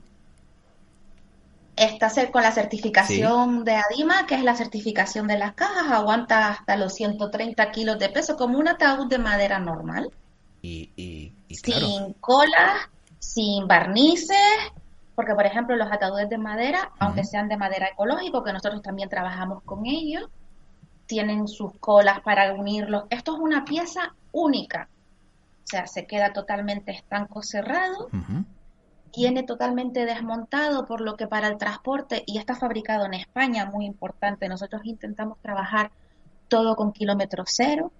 [1.75, 6.77] Está con la certificación de ADIMA, que es la certificación de las cajas, aguanta hasta
[6.77, 10.09] los 130 kilos de peso, como un ataúd de madera normal.
[10.61, 11.33] Y,
[11.65, 14.37] sin colas, sin barnices,
[15.15, 19.09] porque por ejemplo los ataúdes de madera, aunque sean de madera ecológico, que nosotros también
[19.09, 20.29] trabajamos con ellos,
[21.05, 23.05] tienen sus colas para unirlos.
[23.09, 24.89] Esto es una pieza única,
[25.63, 28.09] o sea, se queda totalmente estanco cerrado,
[29.15, 33.85] viene totalmente desmontado, por lo que para el transporte, y está fabricado en España, muy
[33.85, 35.91] importante, nosotros intentamos trabajar
[36.47, 37.91] todo con kilómetro cero,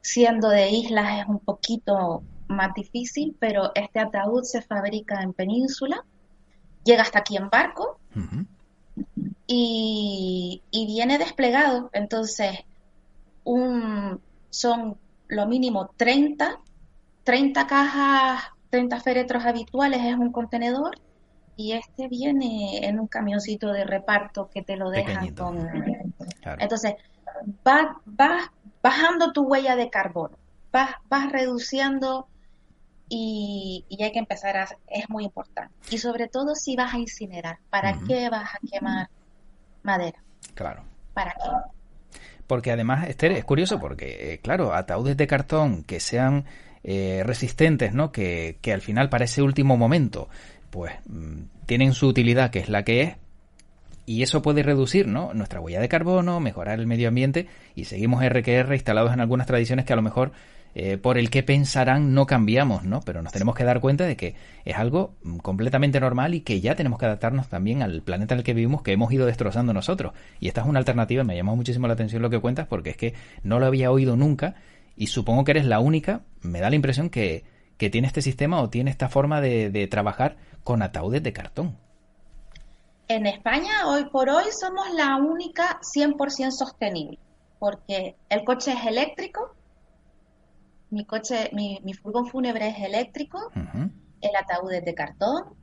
[0.00, 6.04] siendo de islas es un poquito más difícil, pero este ataúd se fabrica en península,
[6.84, 7.98] llega hasta aquí en barco
[9.46, 11.90] y, viene desplegado.
[11.92, 12.58] Entonces,
[13.44, 14.96] un, son
[15.28, 16.58] lo mínimo 30,
[17.24, 20.96] 30 cajas, 30 féretros habituales es un contenedor
[21.56, 25.68] y este viene en un camioncito de reparto que te lo dejan con...
[26.58, 26.94] Entonces,
[27.62, 28.50] vas, vas
[28.82, 30.36] bajando tu huella de carbono,
[30.72, 32.26] vas, vas reduciendo
[33.14, 35.74] y, hay que empezar a, es muy importante.
[35.90, 39.08] Y sobre todo si vas a incinerar, ¿para qué vas a quemar
[39.82, 40.22] madera?
[40.54, 40.84] Claro.
[41.12, 42.18] ¿Para qué?
[42.46, 46.46] Porque además, Esther, es curioso porque, eh, claro, ataúdes de cartón que sean
[46.84, 48.12] eh, resistentes, ¿no?
[48.12, 50.30] Que, que, al final para ese último momento,
[50.70, 53.16] pues mm, tienen su utilidad, que es la que es,
[54.06, 55.32] y eso puede reducir ¿no?
[55.34, 59.84] nuestra huella de carbono, mejorar el medio ambiente y seguimos RQR instalados en algunas tradiciones
[59.84, 60.32] que a lo mejor
[60.74, 63.00] eh, por el que pensarán no cambiamos, ¿no?
[63.00, 66.60] Pero nos tenemos que dar cuenta de que es algo mm, completamente normal y que
[66.60, 69.72] ya tenemos que adaptarnos también al planeta en el que vivimos que hemos ido destrozando
[69.72, 70.14] nosotros.
[70.40, 72.96] Y esta es una alternativa, me llamó muchísimo la atención lo que cuentas porque es
[72.96, 74.54] que no lo había oído nunca
[74.96, 77.44] y supongo que eres la única, me da la impresión que,
[77.76, 81.76] que tiene este sistema o tiene esta forma de, de trabajar con ataúdes de cartón.
[83.08, 87.18] En España, hoy por hoy, somos la única 100% sostenible,
[87.58, 89.54] porque el coche es eléctrico,
[90.92, 93.50] mi coche, mi, furgón fúnebre es eléctrico,
[94.20, 95.54] el ataúd es de cartón,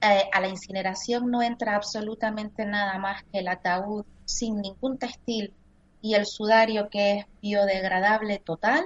[0.00, 5.52] eh, a la incineración no entra absolutamente nada más que el ataúd sin ningún textil
[6.00, 8.84] y el sudario que es biodegradable total,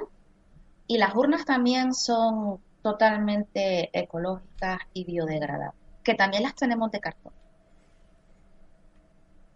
[0.87, 7.33] y las urnas también son totalmente ecológicas y biodegradables, que también las tenemos de cartón.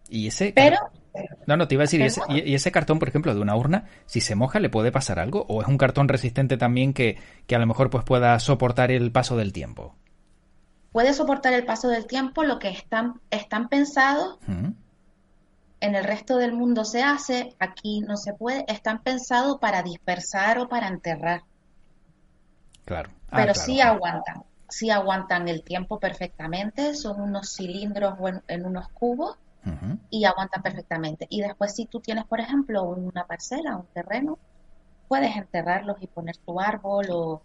[0.08, 0.52] Y ese...
[0.54, 0.78] Pero...
[1.46, 4.20] No, no, te iba a decir, y ese, cartón, por ejemplo, de una urna, si
[4.20, 5.46] se moja, ¿le puede pasar algo?
[5.48, 7.18] ¿O es un cartón resistente también que,
[7.52, 9.96] a lo mejor pues pueda soportar el paso del tiempo?
[10.92, 14.38] Puede soportar el paso del tiempo, lo que están, están pensados,
[15.80, 20.58] en el resto del mundo se hace, aquí no se puede, están pensados para dispersar
[20.58, 21.42] o para enterrar.
[22.84, 23.10] Claro.
[23.30, 28.14] Ah, Pero sí aguantan, sí aguantan el tiempo perfectamente, son unos cilindros
[28.46, 29.36] en unos cubos
[30.10, 31.26] y aguanta perfectamente.
[31.30, 34.38] Y después si tú tienes, por ejemplo, una parcela, un terreno,
[35.08, 37.42] puedes enterrarlos y poner tu árbol o,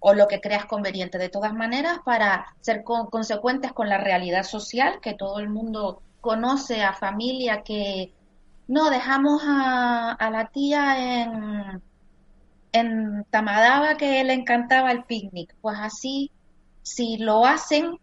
[0.00, 1.18] o lo que creas conveniente.
[1.18, 6.82] De todas maneras, para ser consecuentes con la realidad social, que todo el mundo conoce
[6.82, 8.12] a familia que
[8.68, 11.82] no dejamos a, a la tía en,
[12.72, 15.54] en Tamadaba que le encantaba el picnic.
[15.60, 16.30] Pues así,
[16.82, 17.98] si lo hacen,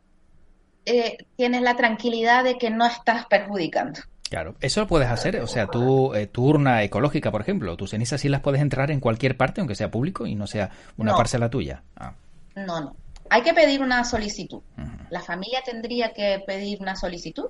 [0.87, 3.99] eh, tienes la tranquilidad de que no estás perjudicando.
[4.29, 7.91] Claro, eso lo puedes hacer, o sea, tu, eh, tu urna ecológica, por ejemplo, tus
[7.91, 11.15] cenizas sí las puedes entrar en cualquier parte, aunque sea público y no sea una
[11.15, 11.83] parcela tuya.
[11.95, 12.13] Ah.
[12.55, 12.95] No, no.
[13.29, 14.61] Hay que pedir una solicitud.
[15.09, 17.49] La familia tendría que pedir una solicitud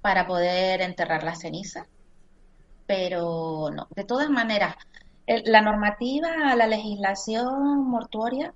[0.00, 1.86] para poder enterrar la ceniza,
[2.86, 3.88] pero no.
[3.94, 4.76] De todas maneras,
[5.26, 8.52] la normativa, la legislación mortuoria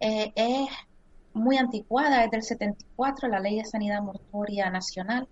[0.00, 0.68] eh, es
[1.32, 5.28] muy anticuada, es del 74, la Ley de Sanidad Mortuoria Nacional,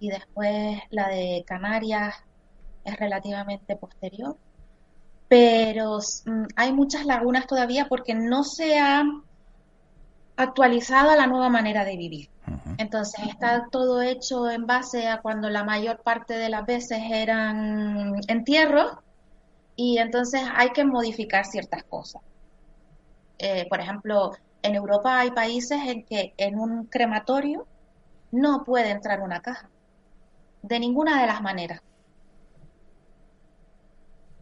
[0.00, 2.14] y después la de Canarias
[2.84, 4.36] es relativamente posterior.
[5.28, 9.02] Pero mm, hay muchas lagunas todavía porque no se ha
[10.36, 12.30] actualizado la nueva manera de vivir.
[12.78, 18.14] Entonces está todo hecho en base a cuando la mayor parte de las veces eran
[18.28, 18.96] entierros
[19.76, 22.22] y entonces hay que modificar ciertas cosas.
[23.38, 27.66] Eh, por ejemplo, en Europa hay países en que en un crematorio
[28.30, 29.68] no puede entrar una caja,
[30.62, 31.80] de ninguna de las maneras.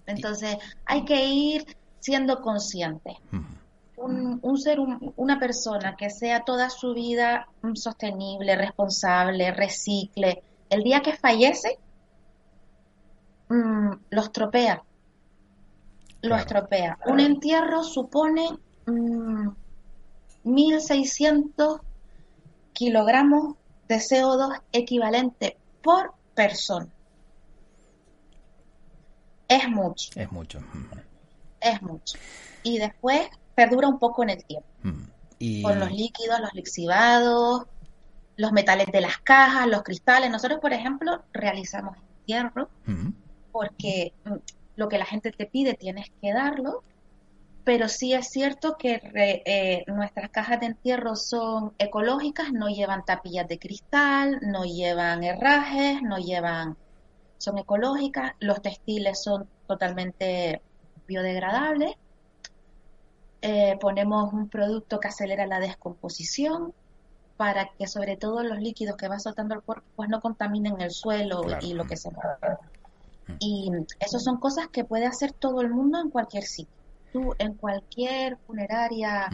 [0.07, 3.19] Entonces hay que ir siendo consciente.
[3.97, 4.79] un, ser,
[5.17, 11.79] una persona que sea toda su vida sostenible, responsable, recicle, el día que fallece,
[13.49, 14.83] mm, lo estropea.
[16.23, 16.99] Lo estropea.
[17.07, 18.49] Un entierro supone
[20.47, 21.85] 1.600 mm,
[22.73, 23.57] kilogramos
[23.89, 26.89] de CO2 equivalente por persona.
[29.49, 30.11] Es mucho.
[30.15, 30.61] Es mucho.
[31.61, 32.19] Es mucho.
[32.63, 34.69] Y después perdura un poco en el tiempo.
[35.63, 37.67] Con los líquidos, los lixivados,
[38.37, 40.31] los metales de las cajas, los cristales.
[40.31, 42.69] Nosotros, por ejemplo, realizamos entierro
[43.53, 44.35] porque mm,
[44.77, 46.83] lo que la gente te pide tienes que darlo,
[47.67, 49.01] pero sí es cierto que
[49.45, 56.01] eh, nuestras cajas de entierro son ecológicas, no llevan tapillas de cristal, no llevan herrajes,
[56.01, 56.77] no llevan,
[57.39, 60.63] son ecológicas, los textiles son totalmente
[61.09, 61.95] biodegradables,
[63.43, 66.73] eh, ponemos un producto que acelera la descomposición
[67.37, 70.93] para que sobre todo los líquidos que va soltando el cuerpo pues no contaminen el
[70.93, 72.59] suelo y lo que se mueve.
[73.41, 76.76] Y eso son cosas que puede hacer todo el mundo en cualquier sitio.
[77.17, 79.31] Tú en cualquier funeraria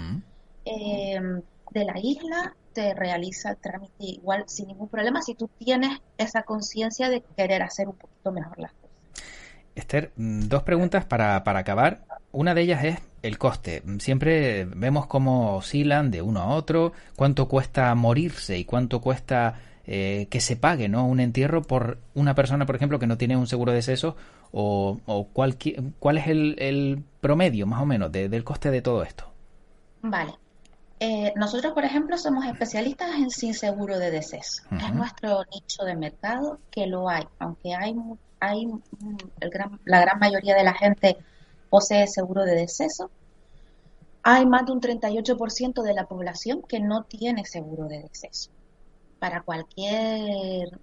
[0.64, 1.42] em,
[1.72, 6.44] de la isla te realiza el trámite igual sin ningún problema si tú tienes esa
[6.44, 8.90] conciencia de querer hacer un poquito mejor las cosas.
[9.74, 12.04] Esther, mm, dos preguntas para, para acabar.
[12.30, 13.82] Una de ellas es el coste.
[13.98, 20.28] Siempre vemos cómo oscilan de uno a otro, cuánto cuesta morirse y cuánto cuesta eh,
[20.30, 21.04] que se pague ¿no?
[21.04, 24.14] un entierro por una persona, por ejemplo, que no tiene un seguro de deceso
[24.52, 25.56] o, o cuál,
[25.98, 29.24] cuál es el, promedio más o menos del coste de todo esto.
[30.02, 30.34] Vale.
[30.98, 34.62] Eh, nosotros, por ejemplo, somos especialistas en sin seguro de deceso.
[34.70, 37.94] Es nuestro nicho de mercado que lo hay, aunque hay,
[38.40, 38.66] hay
[39.40, 41.16] el gran, la gran mayoría de la gente
[41.70, 43.10] posee seguro de deceso.
[44.22, 48.50] Hay más de un 38% de la población que no tiene seguro de deceso
[49.22, 50.80] para cualquier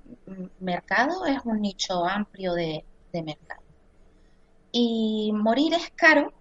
[0.62, 3.59] mercado es un nicho amplio de, mercado.
[4.72, 6.34] Y morir es caro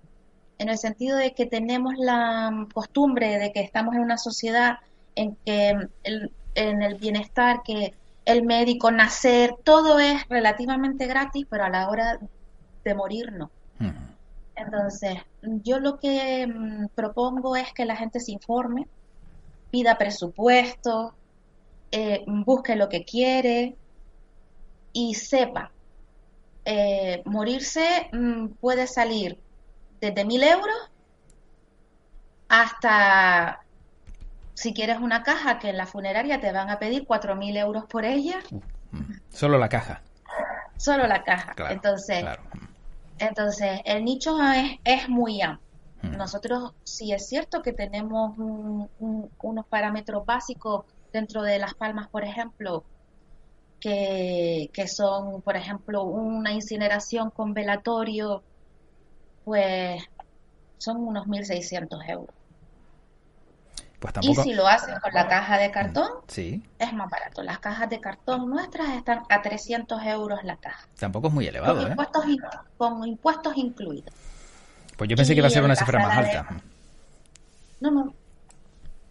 [0.58, 4.78] en el sentido de que tenemos la costumbre de que estamos en una sociedad
[5.14, 5.88] en que
[6.54, 12.18] en el bienestar, que el médico, nacer, todo es relativamente gratis, pero a la hora
[12.84, 13.50] de morir no.
[14.54, 18.88] Entonces, yo lo que mm, propongo es que la gente se informe,
[19.70, 21.14] pida presupuesto,
[21.92, 23.76] eh, busque lo que quiere
[24.92, 25.70] y sepa.
[26.70, 29.38] Eh, morirse mm, puede salir
[30.02, 30.90] desde mil euros
[32.46, 33.64] hasta
[34.52, 37.86] si quieres una caja que en la funeraria te van a pedir cuatro mil euros
[37.86, 38.40] por ella.
[38.90, 39.14] Mm.
[39.30, 40.02] Solo la caja.
[40.76, 41.54] Solo la caja.
[41.70, 42.22] entonces,
[43.18, 44.36] entonces el nicho
[44.84, 45.66] es, muy amplio.
[46.02, 46.18] Mm.
[46.18, 52.84] Nosotros sí es cierto que tenemos unos parámetros básicos dentro de Las Palmas, por ejemplo,
[53.80, 58.42] que, son, por ejemplo, una incineración con velatorio,
[59.44, 60.02] pues
[60.78, 62.34] son unos 1.600 euros.
[63.98, 66.62] Pues Y si lo hacen con la caja de cartón, sí.
[66.78, 67.42] es más barato.
[67.42, 70.86] Las cajas de cartón nuestras están a 300 euros la caja.
[70.98, 71.90] Tampoco es muy elevado, con ¿eh?
[71.90, 72.24] Impuestos
[72.76, 74.14] con impuestos incluidos.
[74.96, 76.46] Pues yo pensé que iba a ser una cifra más alta.
[77.80, 78.14] No, no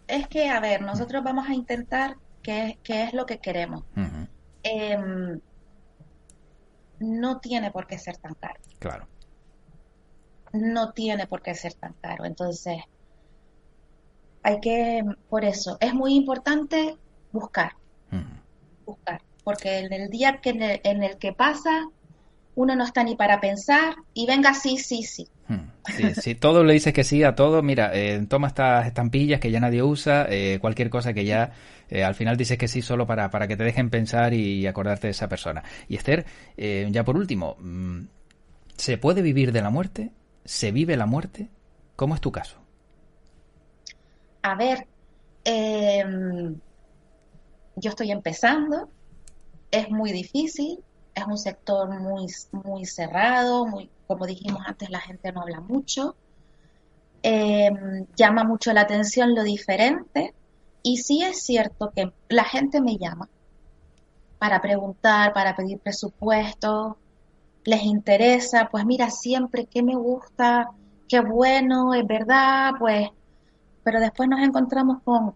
[0.08, 3.84] es que, a ver, nosotros vamos a intentar qué, es lo que queremos.
[4.62, 5.40] Em,
[7.00, 8.60] no tiene por qué ser tan caro.
[8.78, 9.06] Claro.
[10.52, 12.24] No tiene por qué ser tan caro.
[12.24, 12.78] Entonces,
[14.42, 16.96] hay que, por eso, es muy importante
[17.32, 17.72] buscar.
[18.86, 19.22] Buscar.
[19.44, 21.88] Porque en el día que en el que pasa,
[22.58, 25.28] uno no está ni para pensar y venga sí, sí, sí.
[25.46, 25.70] Hmm.
[26.20, 29.60] Si todo le dices que sí a todo, mira, eh, toma estas estampillas que ya
[29.60, 31.52] nadie usa, eh, cualquier cosa que ya
[31.88, 35.06] eh, al final dices que sí solo para, para que te dejen pensar y acordarte
[35.06, 35.62] de esa persona.
[35.88, 38.00] Y Esther, ya por último, mm,
[38.76, 40.10] ¿se puede vivir de la muerte?
[40.44, 41.48] ¿Se vive la muerte?
[41.94, 42.58] ¿Cómo es tu caso?
[44.42, 44.84] A ver,
[45.44, 46.56] em,
[47.76, 48.90] yo estoy empezando,
[49.70, 50.80] es muy difícil,
[51.18, 56.16] es un sector muy, muy cerrado, muy, como dijimos antes, la gente no habla mucho.
[57.22, 60.34] Em, llama mucho la atención lo diferente.
[60.82, 63.28] Y sí es cierto que la gente me llama
[64.38, 66.96] para preguntar, para pedir presupuesto,
[67.64, 70.70] les interesa, pues mira, siempre que me gusta,
[71.08, 73.10] qué bueno, es verdad, pues,
[73.82, 75.34] pero después nos encontramos con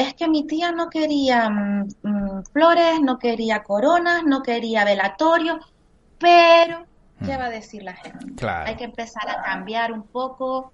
[0.00, 5.58] es que mi tía no quería mm, mm, flores, no quería coronas, no quería velatorio,
[6.18, 6.84] pero
[7.24, 8.34] ¿qué va a decir la gente?
[8.36, 8.68] Claro.
[8.68, 10.72] Hay que empezar a cambiar un poco.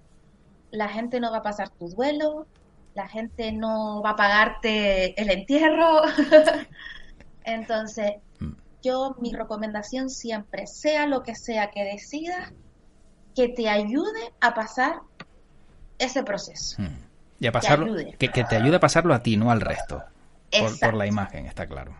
[0.71, 2.45] La gente no va a pasar tu duelo,
[2.93, 6.01] la gente no va a pagarte el entierro.
[7.43, 8.53] Entonces, Mm.
[8.83, 12.51] yo mi recomendación siempre, sea lo que sea que decidas,
[13.35, 15.01] que te ayude a pasar
[15.99, 16.81] ese proceso.
[16.81, 17.06] Mm.
[17.39, 20.03] Y a pasarlo, que, que te ayude a pasarlo a ti, no al resto.
[20.79, 21.95] Por, la imagen, está claro.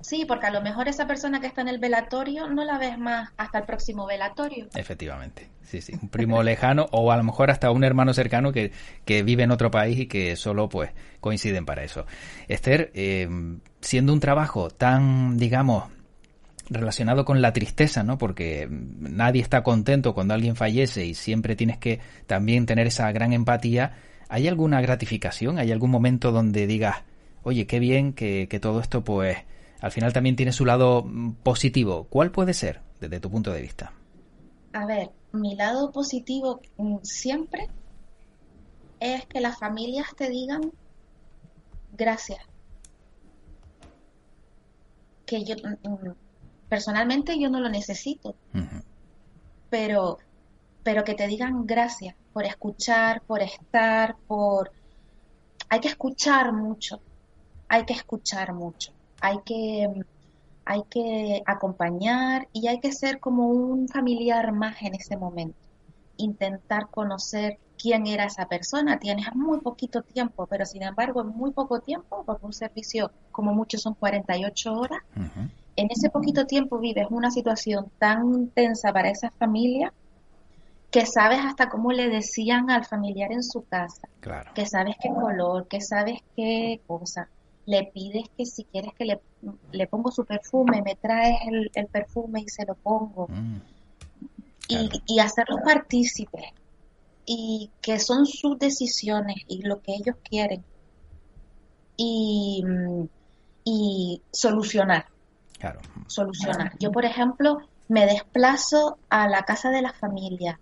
[0.00, 2.98] Sí, porque a lo mejor esa persona que está en el velatorio no la ves
[2.98, 4.68] más hasta el próximo velatorio.
[4.74, 5.94] Efectivamente, sí, sí.
[6.00, 8.72] Un primo lejano o a lo mejor hasta un hermano cercano que,
[9.04, 12.06] que vive en otro país y que solo pues coinciden para eso.
[12.48, 13.28] Esther, eh,
[13.80, 15.84] siendo un trabajo tan, digamos,
[16.68, 18.18] relacionado con la tristeza, ¿no?
[18.18, 23.32] Porque nadie está contento cuando alguien fallece y siempre tienes que también tener esa gran
[23.32, 23.92] empatía.
[24.34, 25.60] ¿Hay alguna gratificación?
[25.60, 27.04] ¿Hay algún momento donde digas,
[27.44, 29.38] oye, qué bien que, que todo esto pues
[29.80, 32.08] al final también tiene su lado mm, positivo?
[32.10, 33.92] ¿Cuál puede ser desde tu punto de vista?
[34.72, 37.68] A ver, mi lado positivo mm, siempre
[38.98, 40.72] es que las familias te digan
[41.96, 42.40] gracias.
[45.26, 46.10] Que yo, mm,
[46.68, 48.34] personalmente yo no lo necesito,
[49.70, 50.18] pero,
[50.84, 54.70] pero que te digan gracias por escuchar, por estar, por...
[55.70, 57.00] Hay que escuchar mucho,
[57.68, 59.88] hay que escuchar mucho, hay que,
[60.66, 65.56] hay que acompañar y hay que ser como un familiar más en ese momento.
[66.18, 68.98] Intentar conocer quién era esa persona.
[68.98, 73.54] Tienes muy poquito tiempo, pero sin embargo en muy poco tiempo, porque un servicio como
[73.54, 75.48] mucho son 48 horas, Ujú.
[75.76, 79.92] en ese poquito tiempo vives una situación tan intensa para esa familia
[80.94, 84.52] que sabes hasta cómo le decían al familiar en su casa, Claro.
[84.54, 87.28] que sabes qué color, que sabes qué cosa.
[87.66, 89.20] Le pides que si quieres que le,
[89.72, 93.26] le pongo su perfume, me traes el, el perfume y se lo pongo.
[93.28, 93.56] Mm,
[94.68, 95.04] Y, Claro.
[95.06, 96.44] y hacerlos partícipes.
[97.26, 100.62] Y que son sus decisiones y lo que ellos quieren.
[101.96, 103.04] Y, mm,
[103.64, 105.06] y solucionar
[105.58, 105.80] Claro.
[106.06, 106.72] solucionar.
[106.78, 107.56] Yo, por ejemplo,
[107.88, 110.60] me desplazo a la casa de la familia,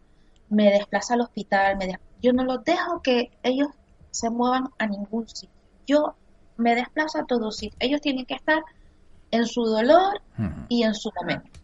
[0.53, 3.69] me desplazo al hospital, me yo no los dejo que ellos
[4.11, 5.51] se muevan a ningún sitio.
[5.87, 6.15] Yo
[6.57, 7.79] me desplazo a todos sitios.
[7.81, 8.63] Ellos tienen que estar
[9.31, 10.21] en su dolor
[10.69, 11.59] y en su momento.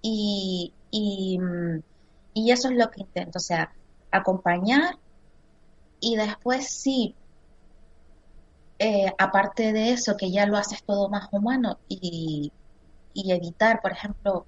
[0.00, 1.82] Y, y, mm,
[2.32, 3.72] y eso es lo que intento, o sea,
[4.12, 4.96] acompañar
[6.00, 7.16] y después sí,
[8.78, 12.52] eh, aparte de eso, que ya lo haces todo más humano y,
[13.12, 14.46] y evitar, por ejemplo,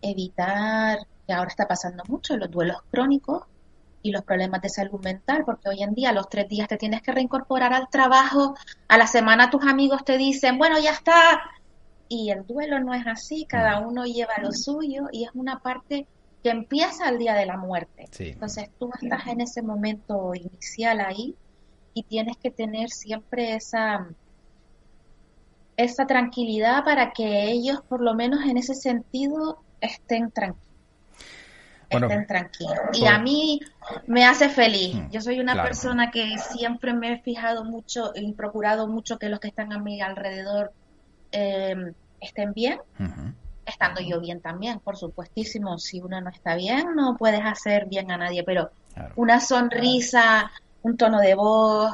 [0.00, 3.44] evitar, que ahora está pasando mucho, los duelos crónicos
[4.02, 6.76] y los problemas de salud mental, porque hoy en día a los tres días te
[6.76, 8.56] tienes que reincorporar al trabajo,
[8.88, 11.40] a la semana tus amigos te dicen, bueno, ya está,
[12.08, 16.06] y el duelo no es así, cada uno lleva lo suyo y es una parte
[16.42, 18.06] que empieza el día de la muerte.
[18.10, 18.30] Sí.
[18.30, 21.36] Entonces tú estás en ese momento inicial ahí
[21.94, 24.08] y tienes que tener siempre esa
[25.76, 30.71] esa tranquilidad para que ellos por lo menos en ese sentido estén tranquilos.
[31.92, 32.74] Bueno, estén tranquilos.
[32.92, 33.60] Y a mí
[34.06, 34.94] me hace feliz.
[34.94, 35.68] Mm, Yo soy una claro.
[35.68, 39.78] persona que siempre me he fijado mucho y procurado mucho que los que están a
[39.78, 40.72] mi alrededor
[41.32, 41.74] eh,
[42.20, 42.78] estén bien,
[43.64, 45.78] estando yo bien también, por supuestísimo.
[45.78, 49.14] Si uno no está bien, no puedes hacer bien a nadie, pero Claro.
[49.16, 50.50] una sonrisa,
[50.82, 51.90] un tono de voz,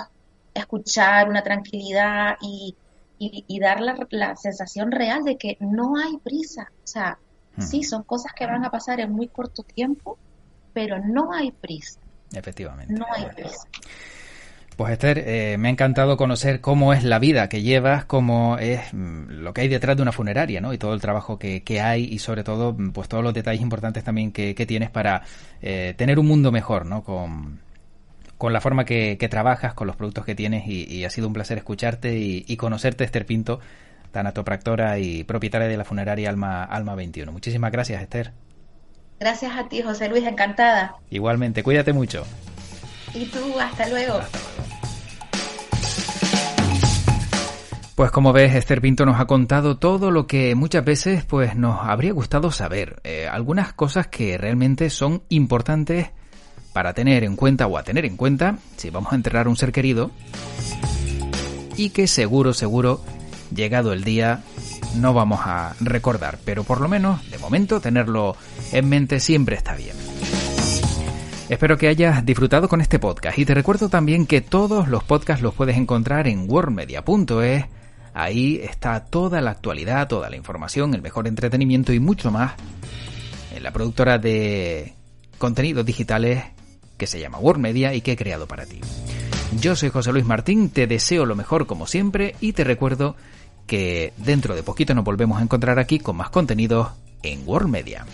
[0.53, 2.75] escuchar una tranquilidad y,
[3.19, 6.63] y, y dar la, la sensación real de que no hay prisa.
[6.73, 7.17] O sea,
[7.61, 10.19] sí, son cosas que van a pasar en muy corto tiempo,
[10.73, 12.01] pero no hay prisa,
[12.33, 12.93] Efectivamente.
[12.95, 13.67] no hay prisa.
[14.79, 18.95] Pues Esther, eh, me ha encantado conocer cómo es la vida que llevas, cómo es
[18.95, 20.73] mm, lo que hay detrás de una funeraria, ¿no?
[20.73, 23.61] Y todo el trabajo que, que hay y sobre todo, mm, pues todos los detalles
[23.61, 25.23] importantes también que, que tienes para
[25.63, 27.03] eh, tener un mundo mejor, ¿no?
[27.03, 27.59] Con,
[28.39, 31.27] con la forma que, que trabajas, con los productos que tienes y, y ha sido
[31.27, 33.59] un placer escucharte y, y conocerte, Esther Pinto,
[34.13, 37.31] tanatopractora y propietaria de la funeraria Alma, Alma 21.
[37.33, 38.33] Muchísimas gracias, Esther.
[39.21, 40.97] Gracias a ti, José Luis, encantada.
[41.11, 42.25] Igualmente, cuídate mucho.
[43.15, 44.21] Y tú, hasta luego.
[47.99, 51.81] Pues como ves, Esther Pinto nos ha contado todo lo que muchas veces pues nos
[51.83, 53.01] habría gustado saber.
[53.03, 56.11] Eh, algunas cosas que realmente son importantes
[56.73, 59.57] para tener en cuenta o a tener en cuenta si vamos a enterrar a un
[59.57, 60.13] ser querido
[61.77, 63.01] y que seguro, seguro,
[63.55, 64.43] llegado el día,
[64.97, 66.39] no vamos a recordar.
[66.45, 68.37] Pero por lo menos, de momento, tenerlo
[68.73, 69.97] en mente siempre está bien.
[71.49, 75.43] Espero que hayas disfrutado con este podcast y te recuerdo también que todos los podcasts
[75.43, 77.65] los puedes encontrar en worldmedia.es.
[78.13, 82.53] Ahí está toda la actualidad, toda la información, el mejor entretenimiento y mucho más
[83.55, 84.93] en la productora de
[85.39, 86.45] contenidos digitales
[86.99, 88.81] que se llama Word Media y que he creado para ti.
[89.59, 93.17] Yo soy José Luis Martín, te deseo lo mejor como siempre y te recuerdo
[93.69, 96.89] que dentro de poquito nos volvemos a encontrar aquí con más contenidos
[97.23, 98.05] en Word Media.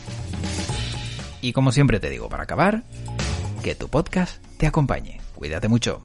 [1.40, 2.82] Y como siempre te digo para acabar,
[3.62, 5.20] que tu podcast te acompañe.
[5.34, 6.02] Cuídate mucho.